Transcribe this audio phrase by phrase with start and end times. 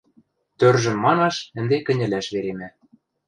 [0.59, 2.69] Тӧржӹм манаш, ӹнде кӹньӹлӓш веремӓ.